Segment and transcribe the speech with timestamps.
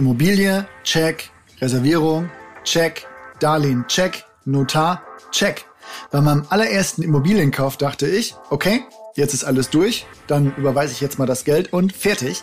[0.00, 1.28] Immobilie, check.
[1.60, 2.30] Reservierung,
[2.64, 3.06] check.
[3.38, 4.24] Darlehen, check.
[4.46, 5.66] Notar, check.
[6.10, 8.80] Bei meinem allerersten Immobilienkauf dachte ich, okay,
[9.14, 12.42] jetzt ist alles durch, dann überweise ich jetzt mal das Geld und fertig.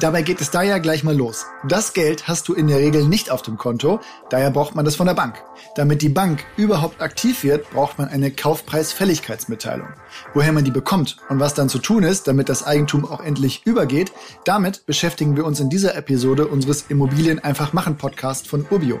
[0.00, 1.44] Dabei geht es da ja gleich mal los.
[1.68, 4.00] Das Geld hast du in der Regel nicht auf dem Konto,
[4.30, 5.44] daher braucht man das von der Bank.
[5.76, 9.88] Damit die Bank überhaupt aktiv wird, braucht man eine Kaufpreisfälligkeitsmitteilung.
[10.32, 13.66] Woher man die bekommt und was dann zu tun ist, damit das Eigentum auch endlich
[13.66, 14.12] übergeht,
[14.46, 18.98] damit beschäftigen wir uns in dieser Episode unseres Immobilien einfach machen Podcast von Urbio.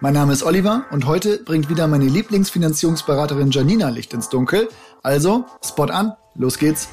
[0.00, 4.68] Mein Name ist Oliver und heute bringt wieder meine Lieblingsfinanzierungsberaterin Janina Licht ins Dunkel.
[5.02, 6.88] Also, Spot an, los geht's.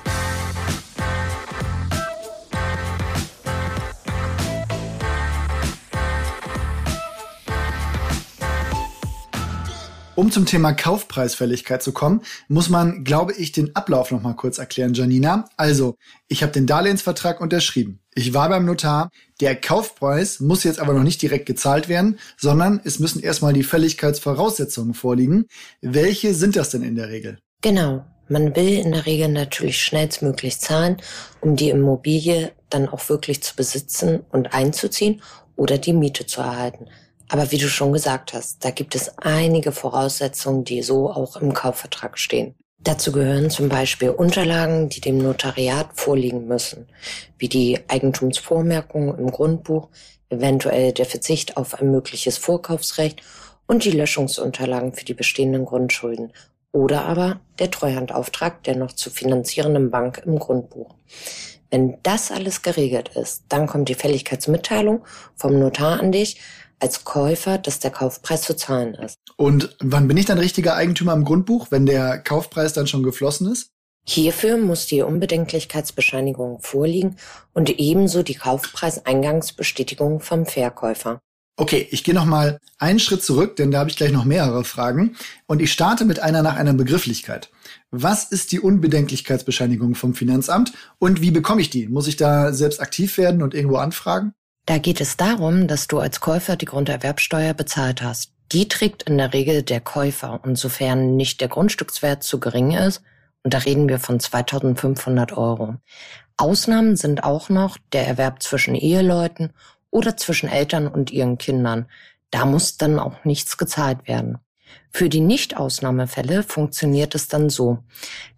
[10.13, 14.57] Um zum Thema Kaufpreisfälligkeit zu kommen, muss man, glaube ich, den Ablauf noch mal kurz
[14.57, 15.45] erklären, Janina.
[15.55, 15.95] Also,
[16.27, 18.01] ich habe den Darlehensvertrag unterschrieben.
[18.13, 19.09] Ich war beim Notar.
[19.39, 23.63] Der Kaufpreis muss jetzt aber noch nicht direkt gezahlt werden, sondern es müssen erstmal die
[23.63, 25.45] Fälligkeitsvoraussetzungen vorliegen.
[25.79, 27.39] Welche sind das denn in der Regel?
[27.61, 28.03] Genau.
[28.27, 30.97] Man will in der Regel natürlich schnellstmöglich zahlen,
[31.39, 35.21] um die Immobilie dann auch wirklich zu besitzen und einzuziehen
[35.55, 36.87] oder die Miete zu erhalten.
[37.31, 41.53] Aber wie du schon gesagt hast, da gibt es einige Voraussetzungen, die so auch im
[41.53, 42.55] Kaufvertrag stehen.
[42.77, 46.89] Dazu gehören zum Beispiel Unterlagen, die dem Notariat vorliegen müssen,
[47.37, 49.87] wie die Eigentumsvormerkung im Grundbuch,
[50.27, 53.21] eventuell der Verzicht auf ein mögliches Vorkaufsrecht
[53.65, 56.33] und die Löschungsunterlagen für die bestehenden Grundschulden
[56.73, 60.95] oder aber der Treuhandauftrag der noch zu finanzierenden Bank im Grundbuch.
[61.69, 65.05] Wenn das alles geregelt ist, dann kommt die Fälligkeitsmitteilung
[65.37, 66.37] vom Notar an dich,
[66.81, 69.17] als Käufer, dass der Kaufpreis zu zahlen ist.
[69.37, 73.51] Und wann bin ich dann richtiger Eigentümer im Grundbuch, wenn der Kaufpreis dann schon geflossen
[73.51, 73.69] ist?
[74.03, 77.17] Hierfür muss die Unbedenklichkeitsbescheinigung vorliegen
[77.53, 81.21] und ebenso die Kaufpreiseingangsbestätigung vom Verkäufer.
[81.57, 84.63] Okay, ich gehe noch mal einen Schritt zurück, denn da habe ich gleich noch mehrere
[84.63, 87.51] Fragen und ich starte mit einer nach einer Begrifflichkeit.
[87.91, 91.87] Was ist die Unbedenklichkeitsbescheinigung vom Finanzamt und wie bekomme ich die?
[91.87, 94.33] Muss ich da selbst aktiv werden und irgendwo anfragen?
[94.65, 98.31] Da geht es darum, dass du als Käufer die Grunderwerbsteuer bezahlt hast.
[98.51, 103.01] Die trägt in der Regel der Käufer und sofern nicht der Grundstückswert zu gering ist,
[103.43, 105.75] und da reden wir von 2500 Euro.
[106.37, 109.53] Ausnahmen sind auch noch der Erwerb zwischen Eheleuten
[109.89, 111.87] oder zwischen Eltern und ihren Kindern.
[112.29, 114.37] Da muss dann auch nichts gezahlt werden.
[114.93, 117.79] Für die Nicht-Ausnahmefälle funktioniert es dann so,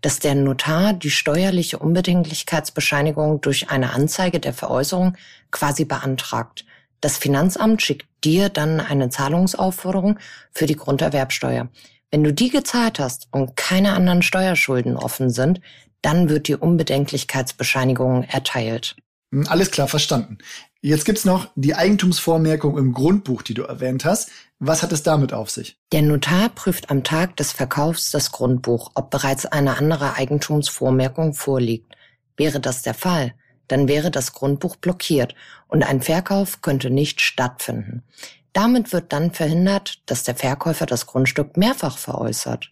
[0.02, 5.18] dass der Notar die steuerliche Unbedenklichkeitsbescheinigung durch eine Anzeige der Veräußerung
[5.52, 6.66] quasi beantragt.
[7.02, 10.20] Das Finanzamt schickt dir dann eine Zahlungsaufforderung
[10.52, 11.70] für die Grunderwerbsteuer.
[12.12, 15.60] Wenn du die gezahlt hast und keine anderen Steuerschulden offen sind,
[16.04, 18.96] dann wird die Unbedenklichkeitsbescheinigung erteilt.
[19.34, 20.38] Hm, alles klar, verstanden.
[20.82, 24.30] Jetzt gibt's noch die Eigentumsvormerkung im Grundbuch, die du erwähnt hast.
[24.60, 25.80] Was hat es damit auf sich?
[25.92, 31.96] Der Notar prüft am Tag des Verkaufs das Grundbuch, ob bereits eine andere Eigentumsvormerkung vorliegt.
[32.38, 33.34] Wäre das der Fall,
[33.68, 35.34] dann wäre das Grundbuch blockiert
[35.68, 38.04] und ein Verkauf könnte nicht stattfinden.
[38.52, 42.72] Damit wird dann verhindert, dass der Verkäufer das Grundstück mehrfach veräußert.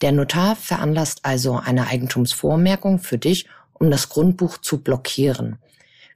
[0.00, 5.58] Der Notar veranlasst also eine Eigentumsvormerkung für dich, um das Grundbuch zu blockieren.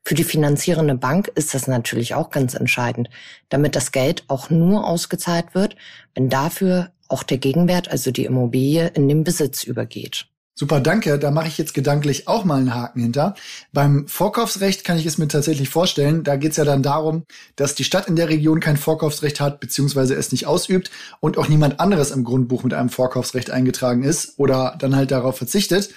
[0.07, 3.09] Für die finanzierende Bank ist das natürlich auch ganz entscheidend,
[3.49, 5.77] damit das Geld auch nur ausgezahlt wird,
[6.15, 10.27] wenn dafür auch der Gegenwert, also die Immobilie, in den Besitz übergeht.
[10.57, 11.19] Super, danke.
[11.19, 13.35] Da mache ich jetzt gedanklich auch mal einen Haken hinter.
[13.73, 16.23] Beim Vorkaufsrecht kann ich es mir tatsächlich vorstellen.
[16.23, 17.25] Da geht es ja dann darum,
[17.57, 21.49] dass die Stadt in der Region kein Vorkaufsrecht hat, beziehungsweise es nicht ausübt und auch
[21.49, 25.91] niemand anderes im Grundbuch mit einem Vorkaufsrecht eingetragen ist oder dann halt darauf verzichtet.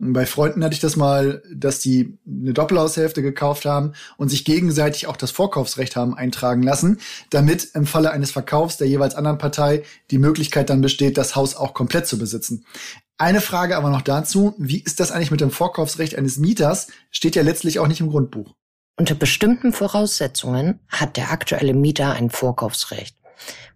[0.00, 5.08] Bei Freunden hatte ich das mal, dass die eine Doppelhaushälfte gekauft haben und sich gegenseitig
[5.08, 7.00] auch das Vorkaufsrecht haben eintragen lassen,
[7.30, 9.82] damit im Falle eines Verkaufs der jeweils anderen Partei
[10.12, 12.64] die Möglichkeit dann besteht, das Haus auch komplett zu besitzen.
[13.16, 16.86] Eine Frage aber noch dazu, wie ist das eigentlich mit dem Vorkaufsrecht eines Mieters?
[17.10, 18.54] Steht ja letztlich auch nicht im Grundbuch.
[18.96, 23.16] Unter bestimmten Voraussetzungen hat der aktuelle Mieter ein Vorkaufsrecht.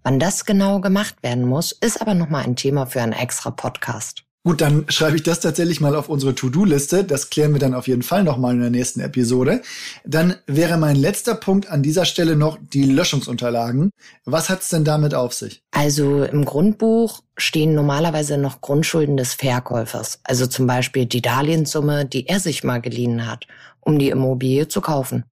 [0.04, 4.25] Wann das genau gemacht werden muss, ist aber nochmal ein Thema für einen extra Podcast.
[4.44, 7.04] Gut, dann schreibe ich das tatsächlich mal auf unsere To-Do-Liste.
[7.04, 9.62] Das klären wir dann auf jeden Fall nochmal in der nächsten Episode.
[10.04, 13.90] Dann wäre mein letzter Punkt an dieser Stelle noch die Löschungsunterlagen.
[14.24, 15.62] Was hat's denn damit auf sich?
[15.70, 20.18] Also im Grundbuch stehen normalerweise noch Grundschulden des Verkäufers.
[20.24, 23.46] Also zum Beispiel die Darlehenssumme, die er sich mal geliehen hat,
[23.78, 25.24] um die Immobilie zu kaufen.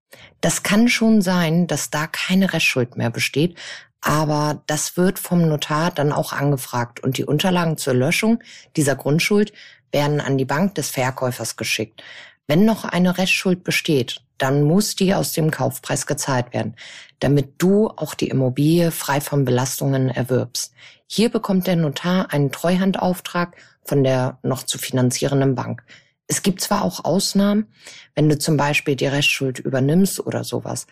[0.42, 3.56] Das kann schon sein, dass da keine Restschuld mehr besteht,
[4.02, 8.42] aber das wird vom Notar dann auch angefragt und die Unterlagen zur Löschung
[8.76, 9.54] dieser Grundschuld
[9.92, 12.04] werden an die Bank des Verkäufers geschickt.
[12.48, 16.76] Wenn noch eine Restschuld besteht, dann muss die aus dem Kaufpreis gezahlt werden,
[17.20, 20.74] damit du auch die Immobilie frei von Belastungen erwirbst.
[21.06, 25.84] Hier bekommt der Notar einen Treuhandauftrag von der noch zu finanzierenden Bank.
[26.28, 27.68] Es gibt zwar auch Ausnahmen,
[28.16, 30.88] wenn du zum Beispiel die Restschuld übernimmst oder sowas,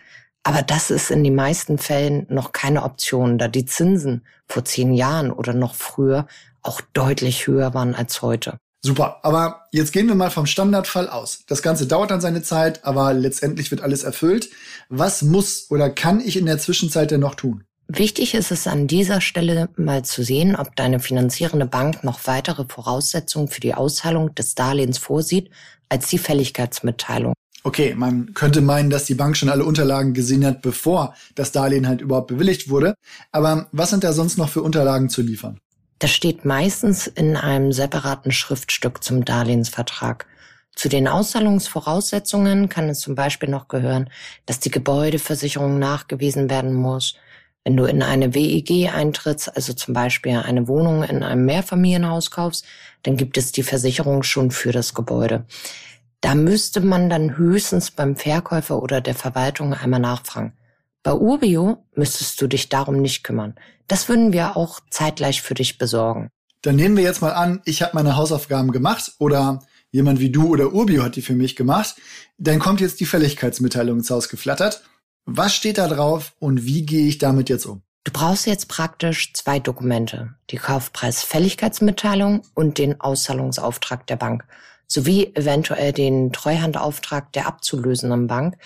[0.48, 4.94] aber das ist in den meisten Fällen noch keine Option, da die Zinsen vor zehn
[4.94, 6.26] Jahren oder noch früher
[6.62, 8.56] auch deutlich höher waren als heute.
[8.82, 11.40] Super, aber jetzt gehen wir mal vom Standardfall aus.
[11.48, 14.48] Das Ganze dauert dann seine Zeit, aber letztendlich wird alles erfüllt.
[14.88, 17.64] Was muss oder kann ich in der Zwischenzeit denn noch tun?
[17.86, 22.64] Wichtig ist es an dieser Stelle mal zu sehen, ob deine finanzierende Bank noch weitere
[22.66, 25.50] Voraussetzungen für die Auszahlung des Darlehens vorsieht
[25.90, 27.34] als die Fälligkeitsmitteilung.
[27.68, 31.86] Okay, man könnte meinen, dass die Bank schon alle Unterlagen gesehen hat, bevor das Darlehen
[31.86, 32.94] halt überhaupt bewilligt wurde.
[33.30, 35.60] Aber was sind da sonst noch für Unterlagen zu liefern?
[35.98, 40.24] Das steht meistens in einem separaten Schriftstück zum Darlehensvertrag.
[40.74, 44.08] Zu den Auszahlungsvoraussetzungen kann es zum Beispiel noch gehören,
[44.46, 47.16] dass die Gebäudeversicherung nachgewiesen werden muss.
[47.64, 52.64] Wenn du in eine WEG eintrittst, also zum Beispiel eine Wohnung in einem Mehrfamilienhaus kaufst,
[53.02, 55.44] dann gibt es die Versicherung schon für das Gebäude.
[56.20, 60.52] Da müsste man dann höchstens beim Verkäufer oder der Verwaltung einmal nachfragen.
[61.02, 63.54] Bei Urbio müsstest du dich darum nicht kümmern.
[63.86, 66.28] Das würden wir auch zeitgleich für dich besorgen.
[66.62, 69.60] Dann nehmen wir jetzt mal an, ich habe meine Hausaufgaben gemacht oder
[69.90, 71.94] jemand wie du oder Urbio hat die für mich gemacht.
[72.36, 74.82] Dann kommt jetzt die Fälligkeitsmitteilung ins Haus geflattert.
[75.24, 77.82] Was steht da drauf und wie gehe ich damit jetzt um?
[78.04, 80.34] Du brauchst jetzt praktisch zwei Dokumente.
[80.50, 84.44] Die Kaufpreisfälligkeitsmitteilung und den Auszahlungsauftrag der Bank
[84.88, 88.56] sowie eventuell den Treuhandauftrag der abzulösenden Bank,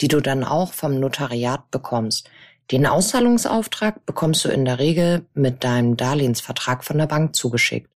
[0.00, 2.30] die du dann auch vom Notariat bekommst.
[2.70, 7.90] Den Auszahlungsauftrag bekommst du in der Regel mit deinem Darlehensvertrag von der Bank zugeschickt.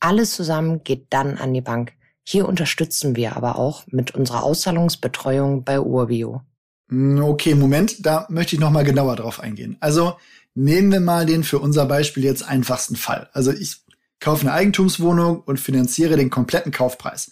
[0.00, 1.92] Alles zusammen geht dann an die Bank.
[2.24, 6.42] Hier unterstützen wir aber auch mit unserer Auszahlungsbetreuung bei Urbio.
[6.90, 9.76] Hm, okay, Moment, da möchte ich noch mal genauer drauf eingehen.
[9.80, 10.16] Also
[10.54, 13.30] nehmen wir mal den für unser Beispiel jetzt einfachsten Fall.
[13.32, 13.82] Also ich
[14.20, 17.30] kaufe eine Eigentumswohnung und finanziere den kompletten Kaufpreis.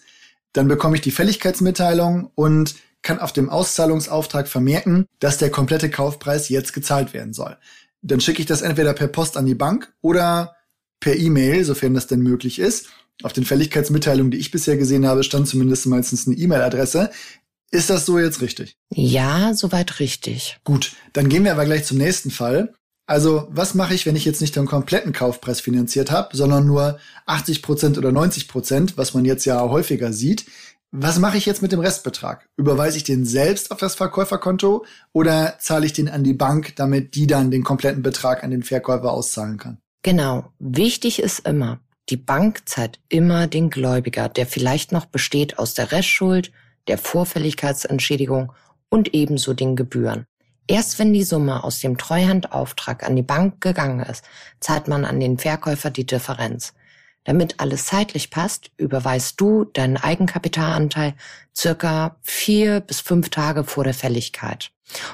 [0.53, 6.49] Dann bekomme ich die Fälligkeitsmitteilung und kann auf dem Auszahlungsauftrag vermerken, dass der komplette Kaufpreis
[6.49, 7.57] jetzt gezahlt werden soll.
[8.01, 10.55] Dann schicke ich das entweder per Post an die Bank oder
[10.99, 12.87] per E-Mail, sofern das denn möglich ist.
[13.23, 17.11] Auf den Fälligkeitsmitteilungen, die ich bisher gesehen habe, stand zumindest meistens eine E-Mail-Adresse.
[17.71, 18.77] Ist das so jetzt richtig?
[18.89, 20.59] Ja, soweit richtig.
[20.63, 22.73] Gut, dann gehen wir aber gleich zum nächsten Fall.
[23.07, 26.99] Also was mache ich, wenn ich jetzt nicht den kompletten Kaufpreis finanziert habe, sondern nur
[27.25, 30.45] 80 Prozent oder 90 Prozent, was man jetzt ja häufiger sieht?
[30.91, 32.47] Was mache ich jetzt mit dem Restbetrag?
[32.57, 37.15] Überweise ich den selbst auf das Verkäuferkonto oder zahle ich den an die Bank, damit
[37.15, 39.77] die dann den kompletten Betrag an den Verkäufer auszahlen kann?
[40.03, 40.51] Genau.
[40.59, 45.91] Wichtig ist immer, die Bank zahlt immer den Gläubiger, der vielleicht noch besteht aus der
[45.91, 46.51] Restschuld,
[46.87, 48.53] der Vorfälligkeitsentschädigung
[48.89, 50.25] und ebenso den Gebühren.
[50.67, 54.25] Erst wenn die Summe aus dem Treuhandauftrag an die Bank gegangen ist,
[54.59, 56.73] zahlt man an den Verkäufer die Differenz.
[57.23, 61.13] Damit alles zeitlich passt, überweist du deinen Eigenkapitalanteil
[61.55, 64.71] circa vier bis fünf Tage vor der Fälligkeit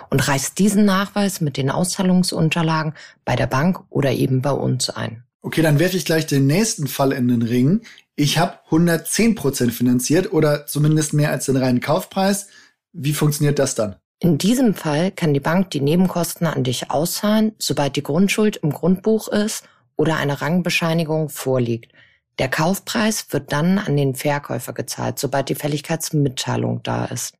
[0.09, 2.93] und reichst diesen Nachweis mit den Auszahlungsunterlagen
[3.25, 5.23] bei der Bank oder eben bei uns ein.
[5.41, 7.81] Okay, dann werfe ich gleich den nächsten Fall in den Ring.
[8.15, 12.47] Ich habe 110 Prozent finanziert oder zumindest mehr als den reinen Kaufpreis.
[12.91, 13.95] Wie funktioniert das dann?
[14.23, 18.69] In diesem Fall kann die Bank die Nebenkosten an dich auszahlen, sobald die Grundschuld im
[18.71, 19.65] Grundbuch ist
[19.97, 21.91] oder eine Rangbescheinigung vorliegt.
[22.39, 27.35] Der Kaufpreis wird dann an den Verkäufer gezahlt, sobald die Fälligkeitsmitteilung da ist.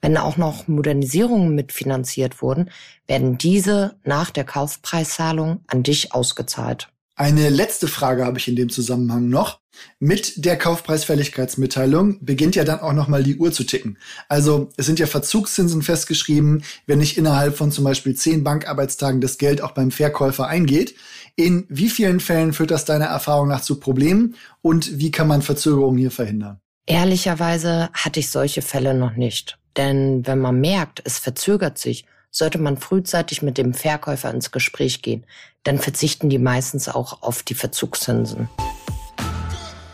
[0.00, 2.68] Wenn auch noch Modernisierungen mitfinanziert wurden,
[3.06, 6.88] werden diese nach der Kaufpreiszahlung an dich ausgezahlt.
[7.16, 9.60] Eine letzte Frage habe ich in dem Zusammenhang noch.
[10.00, 13.98] Mit der Kaufpreisfälligkeitsmitteilung beginnt ja dann auch nochmal die Uhr zu ticken.
[14.28, 19.38] Also es sind ja Verzugszinsen festgeschrieben, wenn nicht innerhalb von zum Beispiel zehn Bankarbeitstagen das
[19.38, 20.96] Geld auch beim Verkäufer eingeht.
[21.36, 25.42] In wie vielen Fällen führt das deiner Erfahrung nach zu Problemen und wie kann man
[25.42, 26.60] Verzögerungen hier verhindern?
[26.86, 29.58] Ehrlicherweise hatte ich solche Fälle noch nicht.
[29.76, 35.02] Denn wenn man merkt, es verzögert sich sollte man frühzeitig mit dem Verkäufer ins Gespräch
[35.02, 35.24] gehen.
[35.62, 38.48] Dann verzichten die meistens auch auf die Verzugszinsen.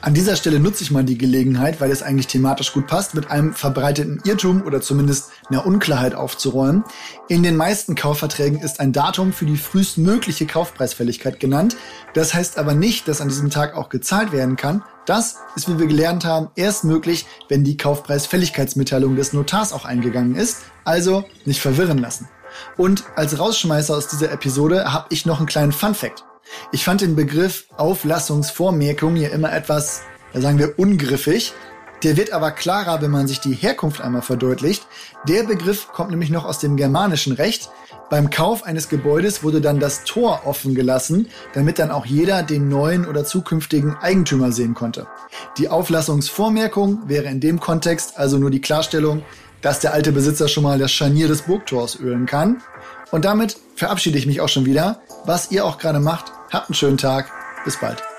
[0.02, 3.30] An dieser Stelle nutze ich mal die Gelegenheit, weil es eigentlich thematisch gut passt, mit
[3.30, 6.85] einem verbreiteten Irrtum oder zumindest einer Unklarheit aufzuräumen.
[7.28, 11.76] In den meisten Kaufverträgen ist ein Datum für die frühestmögliche Kaufpreisfälligkeit genannt.
[12.14, 14.83] Das heißt aber nicht, dass an diesem Tag auch gezahlt werden kann.
[15.04, 20.35] Das ist, wie wir gelernt haben, erst möglich, wenn die Kaufpreisfälligkeitsmitteilung des Notars auch eingegangen
[20.35, 20.62] ist.
[20.85, 22.26] Also nicht verwirren lassen.
[22.78, 26.25] Und als Rausschmeißer aus dieser Episode habe ich noch einen kleinen Fun Fact.
[26.73, 30.02] Ich fand den Begriff Auflassungsvormerkung hier immer etwas,
[30.35, 31.52] sagen wir, ungriffig.
[32.02, 34.87] Der wird aber klarer, wenn man sich die Herkunft einmal verdeutlicht.
[35.28, 37.71] Der Begriff kommt nämlich noch aus dem germanischen Recht.
[38.09, 42.69] Beim Kauf eines Gebäudes wurde dann das Tor offen gelassen, damit dann auch jeder den
[42.69, 45.07] neuen oder zukünftigen Eigentümer sehen konnte.
[45.59, 49.23] Die Auflassungsvormerkung wäre in dem Kontext also nur die Klarstellung,
[49.61, 52.62] dass der alte Besitzer schon mal das Scharnier des Burgtors ölen kann.
[53.11, 55.02] Und damit verabschiede ich mich auch schon wieder.
[55.25, 57.30] Was ihr auch gerade macht, habt einen schönen Tag.
[57.64, 58.10] Bis bald.